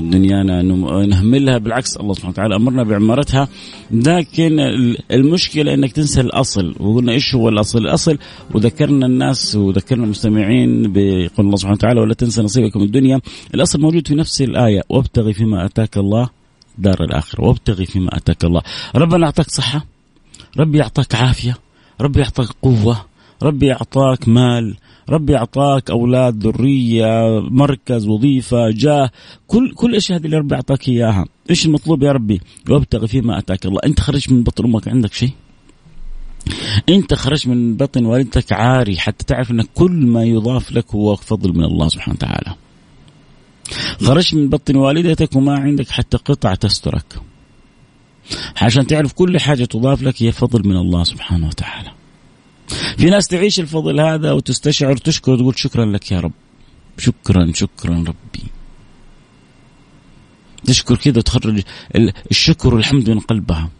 دنيانا 0.00 0.62
نهملها 1.06 1.58
بالعكس 1.58 1.96
الله 1.96 2.14
سبحانه 2.14 2.32
وتعالى 2.32 2.56
أمرنا 2.56 2.82
بعمارتها. 2.82 3.48
لكن 3.90 4.60
المشكلة 5.10 5.74
إنك 5.74 5.92
تنسى 5.92 6.20
الأصل. 6.20 6.74
وقلنا 6.80 7.12
إيش 7.12 7.34
هو 7.34 7.48
الأصل؟ 7.48 7.78
الأصل 7.78 8.18
وذكرنا 8.54 9.06
الناس 9.06 9.56
وذكرنا 9.56 10.04
المستمعين 10.04 10.92
بقول 10.92 11.46
الله 11.46 11.56
سبحانه 11.56 11.76
وتعالى 11.76 12.00
ولا 12.00 12.14
تنسى 12.14 12.42
نصيبك 12.42 12.76
من 12.76 12.82
الدنيا. 12.82 13.20
الأصل 13.54 13.80
موجود 13.80 14.08
في 14.08 14.14
نفس 14.14 14.42
الآية. 14.42 14.82
وابتغي 14.88 15.32
فيما 15.32 15.64
آتاك 15.64 15.96
الله 15.96 16.28
دار 16.78 17.04
الآخرة. 17.04 17.44
وابتغي 17.44 17.86
فيما 17.86 18.16
آتاك 18.16 18.44
الله. 18.44 18.62
ربنا 18.94 19.26
أعطاك 19.26 19.50
صحة. 19.50 19.86
ربي 20.58 20.82
أعطاك 20.82 21.14
عافية. 21.14 21.56
ربي 22.00 22.22
أعطاك 22.22 22.48
قوة. 22.62 23.07
ربي 23.42 23.72
أعطاك 23.72 24.28
مال 24.28 24.76
ربي 25.08 25.36
أعطاك 25.36 25.90
أولاد 25.90 26.46
ذرية 26.46 27.40
مركز 27.40 28.06
وظيفة 28.06 28.70
جاه 28.70 29.10
كل 29.46 29.74
كل 29.74 29.90
الأشياء 29.90 30.18
هذه 30.18 30.26
اللي 30.26 30.36
ربي 30.36 30.54
أعطاك 30.54 30.88
إياها. 30.88 31.24
إيش 31.50 31.66
المطلوب 31.66 32.02
يا 32.02 32.12
ربي؟ 32.12 32.40
وابتغي 32.70 33.08
فيما 33.08 33.38
أتاك 33.38 33.66
الله. 33.66 33.80
أنت 33.86 34.00
خرجت 34.00 34.32
من 34.32 34.42
بطن 34.42 34.64
أمك 34.64 34.88
عندك 34.88 35.12
شيء؟ 35.12 35.30
أنت 36.88 37.14
خرجت 37.14 37.46
من 37.46 37.76
بطن 37.76 38.04
والدتك 38.04 38.52
عاري 38.52 38.96
حتى 38.96 39.24
تعرف 39.24 39.50
أن 39.50 39.62
كل 39.74 39.92
ما 39.92 40.24
يضاف 40.24 40.72
لك 40.72 40.94
هو 40.94 41.16
فضل 41.16 41.52
من 41.58 41.64
الله 41.64 41.88
سبحانه 41.88 42.14
وتعالى. 42.14 42.54
خرجت 44.02 44.34
من 44.34 44.48
بطن 44.48 44.76
والدتك 44.76 45.36
وما 45.36 45.58
عندك 45.58 45.90
حتى 45.90 46.16
قطعة 46.16 46.54
تسترك. 46.54 47.20
عشان 48.56 48.86
تعرف 48.86 49.12
كل 49.12 49.40
حاجة 49.40 49.64
تضاف 49.64 50.02
لك 50.02 50.22
هي 50.22 50.32
فضل 50.32 50.68
من 50.68 50.76
الله 50.76 51.04
سبحانه 51.04 51.46
وتعالى. 51.46 51.97
في 52.98 53.10
ناس 53.10 53.28
تعيش 53.28 53.60
الفضل 53.60 54.00
هذا 54.00 54.32
وتستشعر 54.32 54.96
تشكر 54.96 55.32
وتقول 55.32 55.58
شكرا 55.58 55.84
لك 55.84 56.12
يا 56.12 56.20
رب. 56.20 56.32
شكرا 56.98 57.52
شكرا 57.54 57.94
ربي. 57.94 58.44
تشكر 60.64 60.96
كذا 60.96 61.18
وتخرج 61.18 61.62
الشكر 62.30 62.74
والحمد 62.74 63.10
من 63.10 63.20
قلبها. 63.20 63.70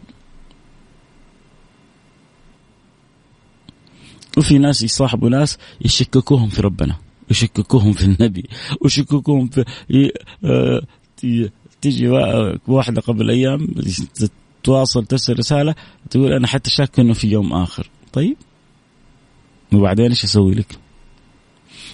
وفي 4.37 4.57
ناس 4.57 4.81
يصاحبوا 4.81 5.29
ناس 5.29 5.57
يشككوهم 5.81 6.49
في 6.49 6.61
ربنا 6.61 6.95
يشككوهم 7.31 7.93
في 7.93 8.05
النبي 8.05 8.45
ويشككوهم 8.81 9.47
في 9.47 9.65
آه، 10.43 10.81
تيجي 11.81 12.07
واحدة 12.67 13.01
قبل 13.01 13.29
أيام 13.29 13.67
تواصل 14.63 15.05
ترسل 15.05 15.39
رسالة 15.39 15.75
تقول 16.09 16.33
أنا 16.33 16.47
حتى 16.47 16.69
شاك 16.69 16.99
أنه 16.99 17.13
في 17.13 17.27
يوم 17.27 17.53
آخر. 17.53 17.89
طيب؟ 18.13 18.37
وبعدين 19.73 20.09
إيش 20.09 20.23
أسوي 20.23 20.53
لك؟ 20.53 20.77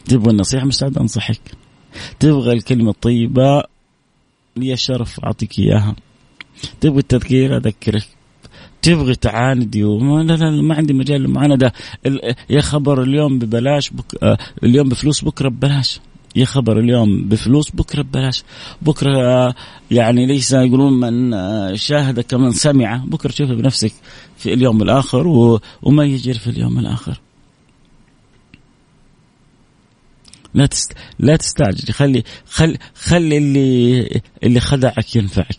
تبغى 0.06 0.32
النصيحة 0.32 0.66
مستعد 0.66 0.98
أنصحك. 0.98 1.42
تبغى 2.20 2.54
الكلمة 2.54 2.90
الطيبة 2.90 3.64
لي 4.58 4.74
الشرف 4.74 5.20
أعطيك 5.20 5.60
إياها. 5.60 5.96
تبغى 6.82 7.00
التذكير 7.00 7.58
أذكرك. 7.58 8.08
تبغي 8.82 9.16
تعاندي 9.16 9.84
وما 9.84 10.24
لا 10.24 10.34
لا 10.34 10.62
ما 10.62 10.76
عندي 10.76 10.94
مجال 10.94 11.22
للمعانده 11.22 11.74
يا 12.50 12.62
خبر 12.62 13.02
اليوم 13.04 13.40
ببلاش 13.40 13.90
بك 13.90 14.24
آه 14.24 14.38
اليوم 14.64 14.90
بفلوس 14.90 15.24
بكرة 15.24 15.50
ببلاش. 15.50 16.00
يا 16.36 16.46
خبر 16.46 16.80
اليوم 16.80 17.30
بفلوس 17.30 17.72
بكرة 17.72 18.02
ببلاش. 18.02 18.44
بكرة 18.82 19.18
آه 19.18 19.56
يعني 19.92 20.26
ليس 20.26 20.54
يقولون 20.54 20.94
من 21.00 21.34
آه 21.34 21.76
شاهد 21.76 22.20
كمن 22.20 22.52
سمع 22.52 23.04
بكرة 23.06 23.32
تشوفه 23.32 23.54
بنفسك 23.54 23.94
في 24.38 24.54
اليوم 24.54 24.82
الآخر 24.82 25.28
وما 25.84 26.04
يجري 26.04 26.40
في 26.40 26.50
اليوم 26.50 26.80
الآخر. 26.80 27.20
لا 30.56 30.66
تست... 30.66 30.94
لا 31.20 31.36
تستعجل. 31.36 31.94
خلي 31.94 32.24
خلي 32.50 32.78
خلي 32.96 33.38
اللي 33.38 34.22
اللي 34.44 34.60
خدعك 34.60 35.16
ينفعك. 35.16 35.58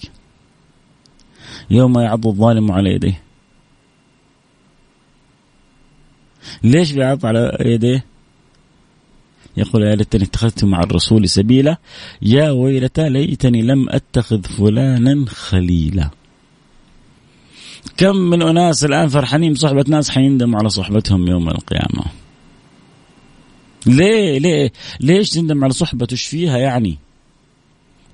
يوم 1.70 1.98
يعض 1.98 2.26
الظالم 2.26 2.72
على 2.72 2.90
يديه. 2.90 3.22
ليش 6.62 6.92
بيعض 6.92 7.26
على 7.26 7.56
يديه؟ 7.60 8.04
يقول 9.56 9.82
يا 9.82 9.94
ليتني 9.94 10.24
اتخذت 10.24 10.64
مع 10.64 10.80
الرسول 10.80 11.28
سبيلا. 11.28 11.76
يا 12.22 12.50
ويلتى 12.50 13.08
ليتني 13.08 13.62
لم 13.62 13.88
أتخذ 13.88 14.42
فلانا 14.42 15.24
خليلا. 15.28 16.10
كم 17.96 18.16
من 18.16 18.42
أناس 18.42 18.84
الآن 18.84 19.08
فرحانين 19.08 19.52
بصحبة 19.52 19.84
ناس 19.88 20.10
حيندموا 20.10 20.58
على 20.58 20.68
صحبتهم 20.68 21.28
يوم 21.28 21.48
القيامة. 21.48 22.04
ليه 23.86 24.38
ليه 24.38 24.72
ليش 25.00 25.30
تندم 25.30 25.64
على 25.64 25.72
صحبته؟ 25.72 26.12
إيش 26.12 26.24
فيها 26.24 26.58
يعني؟ 26.58 26.98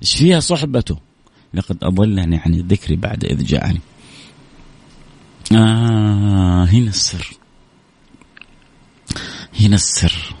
إيش 0.01 0.15
فيها 0.15 0.39
صحبته؟ 0.39 0.97
لقد 1.53 1.83
أضلني 1.83 2.37
عن 2.37 2.53
الذكر 2.53 2.95
بعد 2.95 3.25
إذ 3.25 3.45
جاءني. 3.45 3.81
آه 5.51 6.65
هنا 6.65 6.89
السر. 6.89 7.37
هنا 9.59 9.75
السر. 9.75 10.35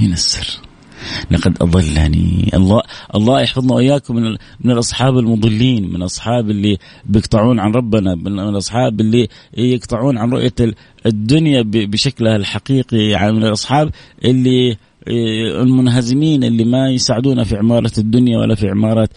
هنا 0.00 0.14
السر. 0.14 0.65
لقد 1.30 1.56
أضلني. 1.60 2.50
الله 2.54 2.82
الله 3.14 3.40
يحفظنا 3.40 3.74
وإياكم 3.74 4.16
من 4.16 4.36
من 4.60 4.70
الأصحاب 4.70 5.18
المضلين 5.18 5.88
من 5.88 5.96
الأصحاب 5.96 6.50
اللي 6.50 6.78
بيقطعون 7.04 7.60
عن 7.60 7.72
ربنا 7.72 8.14
من 8.14 8.38
الأصحاب 8.38 9.00
اللي 9.00 9.28
يقطعون 9.56 10.18
عن 10.18 10.30
رؤية 10.30 10.74
الدنيا 11.06 11.62
بشكلها 11.66 12.36
الحقيقي. 12.36 12.98
يعني 12.98 13.32
من 13.32 13.44
الأصحاب 13.44 13.90
اللي 14.24 14.76
آه، 15.08 15.62
المنهزمين 15.62 16.44
اللي 16.44 16.64
ما 16.64 16.90
يساعدونا 16.90 17.44
في 17.44 17.56
عمارة 17.56 17.92
الدنيا 17.98 18.38
ولا 18.38 18.54
في 18.54 18.68
عمارة 18.68 19.08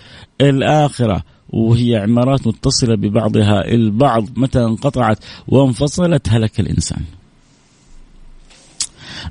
الآخرة. 0.41 1.24
وهي 1.50 1.96
عمارات 1.96 2.48
متصلة 2.48 2.96
ببعضها. 2.96 3.72
البعض 3.72 4.25
متى 4.38 4.63
انقطعت 4.63 5.19
وانفصلت 5.48 6.29
هلك 6.29 6.60
الإنسان. 6.60 7.01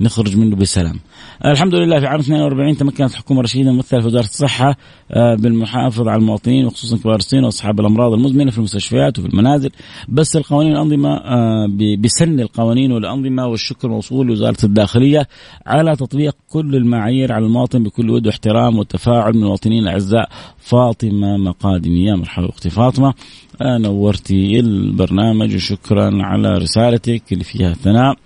نخرج 0.00 0.36
منه 0.36 0.56
بسلام. 0.56 1.00
الحمد 1.44 1.74
لله 1.74 2.00
في 2.00 2.06
عام 2.06 2.20
42 2.20 2.76
تمكنت 2.76 3.10
الحكومة 3.10 3.40
الرشيدة 3.40 3.72
ممثله 3.72 4.00
في 4.00 4.06
وزارة 4.06 4.24
الصحة 4.24 4.76
آه، 5.10 5.34
بالمحافظة 5.34 6.10
على 6.10 6.20
المواطنين 6.20 6.66
وخصوصا 6.66 6.96
كبار 6.96 7.16
السن 7.16 7.44
واصحاب 7.44 7.80
الأمراض 7.80 8.12
المزمنة 8.12 8.50
في 8.50 8.58
المستشفيات 8.58 9.18
وفي 9.18 9.28
المنازل. 9.28 9.70
بس 10.08 10.36
القوانين 10.36 10.72
والأنظمة 10.72 11.16
آه، 11.16 11.66
بسن 11.98 12.40
القوانين 12.40 12.92
والأنظمة 12.92 13.46
والشكر 13.46 13.88
موصول 13.88 14.26
لوزارة 14.26 14.64
الداخلية 14.64 15.28
على 15.66 15.96
تطبيق 15.96 16.36
كل 16.48 16.76
المعايير 16.76 17.32
على 17.32 17.44
المواطن 17.44 17.82
بكل 17.82 18.10
ود 18.10 18.26
واحترام 18.26 18.78
وتفاعل 18.78 19.32
من 19.32 19.42
المواطنين 19.42 19.82
الأعزاء. 19.82 20.28
فاطمة 20.58 21.36
مقادمي 21.36 22.04
يا 22.04 22.14
مرحبا 22.14 22.48
أختي 22.48 22.70
فاطمة. 22.70 23.14
آه، 23.62 23.78
نورتي 23.78 24.60
البرنامج 24.60 25.54
وشكرا 25.54 26.22
على 26.22 26.58
رسالتك 26.58 27.22
اللي 27.32 27.44
فيها 27.44 27.72
ثناء 27.72 28.16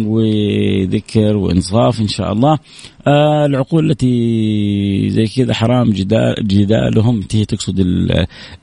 وذكر 0.00 1.36
وانصاف 1.36 2.00
إن 2.00 2.08
شاء 2.08 2.32
الله. 2.32 2.58
آه 3.06 3.46
العقول 3.46 3.90
التي 3.90 5.10
زي 5.10 5.26
كذا 5.26 5.54
حرام 5.54 5.90
جدال 5.90 6.34
جدالهم 6.40 7.24
هي 7.32 7.44
تقصد 7.44 7.86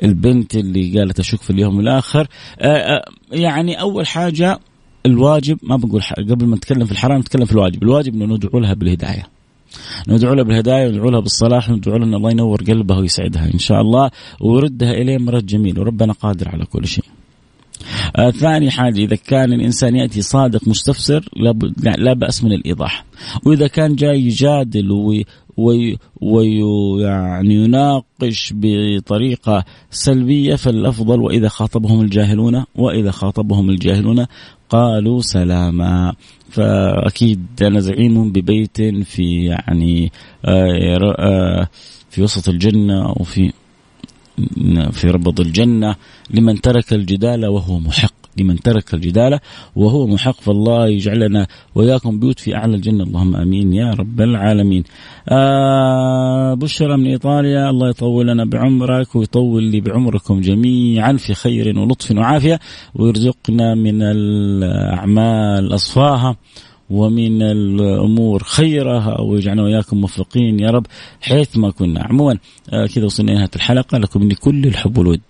البنت 0.04 0.56
اللي 0.56 1.00
قالت 1.00 1.20
أشك 1.20 1.42
في 1.42 1.50
اليوم 1.50 1.80
الآخر. 1.80 2.28
آه 2.60 2.68
آه 2.68 3.06
يعني 3.32 3.82
أول 3.82 4.08
حاجة 4.08 4.60
الواجب 5.06 5.58
ما 5.64 5.76
بقول 5.76 6.02
قبل 6.30 6.46
ما 6.46 6.56
نتكلم 6.56 6.86
في 6.86 6.92
الحرام 6.92 7.20
نتكلم 7.20 7.46
في 7.46 7.52
الواجب. 7.52 7.84
الواجب 7.84 8.16
إنه 8.16 8.36
ندعو 8.36 8.60
لها 8.60 8.74
بالهداية. 8.74 9.28
ندعو 10.08 10.34
لها 10.34 10.44
بالهداية 10.44 10.88
وندعو 10.88 11.10
لها 11.10 11.20
بالصلاح 11.20 11.70
وندعو 11.70 11.98
لها 11.98 12.06
إن 12.08 12.14
الله 12.14 12.32
ينور 12.32 12.64
قلبها 12.68 12.98
ويسعدها 12.98 13.54
إن 13.54 13.60
شاء 13.60 13.82
الله. 13.82 14.12
ويردها 14.42 14.92
إليه 14.92 15.18
مرد 15.18 15.46
جميل 15.46 15.80
وربنا 15.80 16.14
قادر 16.14 16.50
على 16.50 16.66
كل 16.66 16.88
شيء. 16.88 17.04
آه 18.18 18.32
ثاني 18.32 18.72
حاجة 18.72 19.00
إذا 19.00 19.16
كان 19.16 19.54
الإنسان 19.54 19.96
يأتي 19.96 20.22
صادق 20.22 20.68
مستفسر 20.68 21.30
لا 21.98 22.14
بأس 22.14 22.44
من 22.44 22.52
الإيضاح. 22.52 23.06
وإذا 23.46 23.68
كان 23.68 23.96
جاي 23.96 24.22
يجادل 24.22 24.92
وي 25.58 25.98
ويعني 26.22 27.56
يناقش 27.56 28.54
بطريقة 28.56 29.66
سلبية 29.92 30.56
فالأفضل 30.56 31.22
وإذا 31.22 31.48
خاطبهم 31.48 32.02
الجاهلون 32.02 32.64
وإذا 32.76 33.12
خاطبهم 33.12 33.70
الجاهلون 33.70 34.26
قالوا 34.70 35.22
سلاما. 35.22 36.14
فأكيد 36.50 37.46
أنا 37.62 37.80
زعيم 37.80 38.32
ببيت 38.32 38.82
في 38.82 39.46
يعني 39.46 40.12
آه 40.46 41.16
آه 41.20 41.68
في 42.10 42.22
وسط 42.22 42.50
الجنة 42.50 43.14
وفي 43.18 43.52
في 44.92 45.08
ربض 45.08 45.40
الجنة 45.40 45.96
لمن 46.30 46.62
ترك 46.62 46.94
الجدال 46.94 47.46
وهو 47.46 47.80
محق 47.80 48.14
لمن 48.40 48.60
ترك 48.60 48.94
الجدال 48.94 49.40
وهو 49.76 50.08
محق 50.08 50.42
فالله 50.42 50.88
يجعلنا 50.88 51.48
وإياكم 51.76 52.20
بيوت 52.20 52.40
في 52.40 52.56
أعلى 52.56 52.76
الجنة. 52.76 53.04
اللهم 53.04 53.36
آمين 53.36 53.74
يا 53.74 53.92
رب 53.92 54.22
العالمين. 54.22 54.84
آه 55.30 56.54
بشرى 56.54 56.98
من 56.98 57.08
إيطاليا 57.08 57.70
الله 57.70 57.90
يطول 57.90 58.28
لنا 58.28 58.46
بعمرك 58.46 59.16
ويطول 59.16 59.64
لي 59.64 59.82
بعمركم 59.82 60.42
جميعا 60.42 61.14
في 61.14 61.34
خير 61.34 61.80
ولطف 61.80 62.12
وعافية 62.12 62.60
ويرزقنا 62.96 63.76
من 63.76 64.02
الأعمال 64.02 65.76
أصفاها. 65.76 66.36
ومن 66.90 67.42
الأمور 67.42 68.44
خيرها 68.44 69.22
ويجعلنا 69.22 69.64
وإياكم 69.64 69.98
موفقين 69.98 70.60
يا 70.60 70.70
رب 70.70 70.86
حيث 71.22 71.58
ما 71.58 71.72
كنا. 71.72 72.04
عموما 72.04 72.38
آه، 72.70 72.86
كذا 72.86 73.06
وصلنا 73.06 73.34
نهايه 73.34 73.50
الحلقة. 73.56 73.98
لكم 73.98 74.22
مني 74.22 74.36
كل 74.36 74.66
الحب 74.66 74.98
والود. 74.98 75.22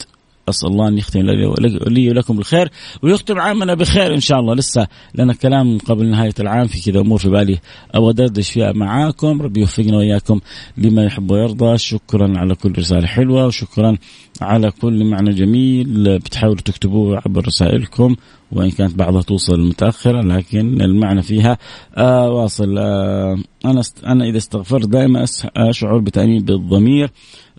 أسأل 0.50 0.70
الله 0.70 0.88
أن 0.88 0.98
يختم 0.98 1.20
لي 1.20 2.10
ولكم 2.10 2.36
بالخير 2.36 2.70
ويختم 3.04 3.40
عامنا 3.40 3.74
بخير 3.74 4.14
إن 4.14 4.20
شاء 4.20 4.40
الله. 4.40 4.56
لسه 4.56 4.88
لنا 5.16 5.34
كلام 5.34 5.78
قبل 5.78 6.06
نهاية 6.06 6.34
العام 6.40 6.68
في 6.68 6.92
كذا 6.92 7.00
أمور 7.00 7.18
في 7.18 7.30
بالي. 7.30 7.60
أبغى 7.94 8.10
أدردش 8.10 8.52
فيها 8.52 8.72
معاكم. 8.72 9.42
ربي 9.42 9.60
يوفقنا 9.60 9.98
وإياكم 9.98 10.40
لما 10.78 11.04
يحب 11.04 11.32
ويرضى. 11.32 11.78
شكرا 11.78 12.38
على 12.38 12.56
كل 12.56 12.74
رسالة 12.78 13.08
حلوة 13.08 13.46
وشكرا 13.46 13.98
على 14.42 14.72
كل 14.72 15.04
معنى 15.04 15.34
جميل 15.34 16.20
بتحاولوا 16.20 16.62
تكتبوه 16.62 17.22
عبر 17.26 17.48
رسائلكم. 17.48 18.16
وإن 18.52 18.72
كانت 18.72 18.96
بعضها 18.96 19.22
توصل 19.22 19.60
متأخرة 19.60 20.22
لكن 20.22 20.82
المعنى 20.82 21.22
فيها 21.22 21.58
آه 21.98 22.30
واصل 22.32 22.78
آه 22.78 23.38
أنا 23.66 23.82
أنا 24.06 24.26
إذا 24.26 24.38
استغفرت 24.38 24.88
دائما 24.88 25.26
اشعر 25.58 25.98
بتأنيب 25.98 26.46
بالضمير 26.46 27.10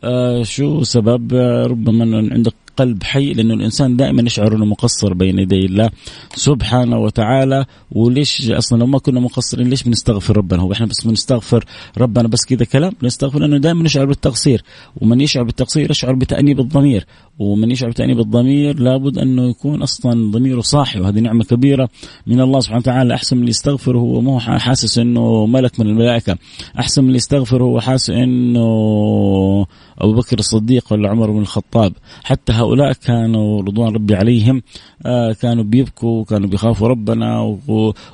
آه 0.04 0.42
شو 0.42 0.82
سبب؟ 0.82 1.34
آه 1.34 1.66
ربما 1.66 2.16
عندك 2.34 2.54
قلب 2.78 3.02
حي 3.02 3.32
لأنه 3.32 3.54
الإنسان 3.54 3.96
دائما 3.96 4.22
يشعر 4.22 4.56
إنه 4.56 4.64
مقصر 4.64 5.14
بين 5.14 5.38
يدي 5.38 5.66
الله 5.66 5.90
سبحانه 6.34 6.98
وتعالى 6.98 7.64
وليش 7.92 8.50
أصلا 8.50 8.78
لو 8.78 8.86
ما 8.86 8.98
كنا 8.98 9.20
مقصرين 9.20 9.68
ليش 9.68 9.82
بنستغفر 9.82 10.36
ربنا؟ 10.36 10.62
هو 10.62 10.72
إحنا 10.72 10.86
بس 10.86 11.06
بنستغفر 11.06 11.64
ربنا 11.98 12.28
بس 12.28 12.44
كذا 12.44 12.64
كلام؟ 12.64 12.92
بنستغفر 13.02 13.38
لأنه 13.38 13.58
دائما 13.58 13.82
نشعر 13.82 14.04
بالتقصير. 14.04 14.62
ومن 14.96 15.20
يشعر 15.20 15.42
بالتقصير 15.42 15.90
يشعر 15.90 16.14
بتأنيب 16.14 16.60
الضمير. 16.60 17.06
ومن 17.38 17.70
يشعر 17.70 17.90
بتأنيب 17.90 18.18
الضمير 18.18 18.78
لابد 18.80 19.18
أنه 19.18 19.50
يكون 19.50 19.82
أصلا 19.82 20.30
ضميره 20.30 20.60
صاحي 20.60 21.00
وهذه 21.00 21.20
نعمة 21.20 21.44
كبيرة 21.44 21.88
من 22.26 22.40
الله 22.40 22.60
سبحانه 22.60 22.78
وتعالى. 22.78 23.14
أحسن 23.14 23.36
من 23.36 23.42
اللي 23.42 23.50
يستغفر 23.50 23.96
هو 23.96 24.20
مو 24.20 24.40
حاسس 24.40 24.98
أنه 24.98 25.46
ملك 25.46 25.80
من 25.80 25.86
الملائكة. 25.86 26.38
أحسن 26.78 27.02
من 27.02 27.08
اللي 27.08 27.16
يستغفر 27.16 27.62
هو 27.62 27.80
حاسس 27.80 28.10
أنه 28.10 29.66
أبو 29.98 30.12
بكر 30.12 30.38
الصديق 30.38 30.92
ولا 30.92 31.10
عمر 31.10 31.30
بن 31.30 31.40
الخطاب. 31.40 31.92
حتى 32.24 32.52
هؤلاء 32.52 32.92
كانوا 32.92 33.62
رضوان 33.62 33.94
ربي 33.94 34.14
عليهم 34.14 34.62
آه 35.06 35.32
كانوا 35.32 35.64
بيبكوا 35.64 36.20
وكانوا 36.20 36.48
بيخافوا 36.48 36.88
ربنا 36.88 37.58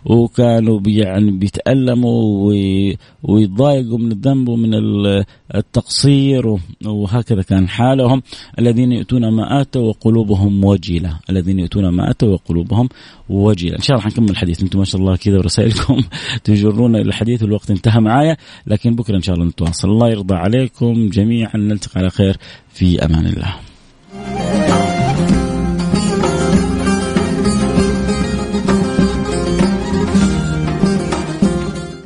وكانوا 0.05 0.81
يعني 0.87 1.31
بيتألموا 1.31 2.53
ويتضايقوا 3.23 3.99
من 3.99 4.13
الذنب 4.13 4.49
ومن 4.49 4.75
التقصير 5.55 6.57
وهكذا 6.85 7.43
كان 7.43 7.69
حالهم. 7.69 8.23
الذين 8.59 8.93
يؤتون 8.93 9.29
ما 9.29 9.61
آتوا 9.61 9.83
وقلوبهم 9.89 10.65
وجلة 10.65 11.19
الذين 11.31 11.59
يؤتون 11.59 11.89
ما 11.89 12.11
آتوا 12.11 12.29
وقلوبهم 12.29 12.89
وجلة 13.29 13.77
إن 13.77 13.83
شاء 13.83 13.97
الله 13.97 14.05
حنكمل 14.05 14.31
الحديث. 14.31 14.63
أنتم 14.63 14.79
ما 14.79 14.85
شاء 14.85 15.01
الله 15.01 15.17
كذا 15.17 15.39
ورسائلكم 15.39 16.01
تجرون 16.45 16.97
إلى 16.97 17.09
الحديث 17.09 17.43
والوقت 17.43 17.71
انتهى 17.71 18.01
معايا 18.01 18.37
لكن 18.67 18.95
بكرة 18.95 19.17
إن 19.17 19.23
شاء 19.23 19.35
الله 19.35 19.47
نتواصل. 19.47 19.89
الله 19.89 20.09
يرضى 20.11 20.35
عليكم 20.35 21.09
جميعا. 21.09 21.57
نلتقي 21.75 22.01
على 22.01 22.11
خير 22.11 22.37
في 22.75 23.05
أمان 23.05 23.27
الله. 23.27 23.55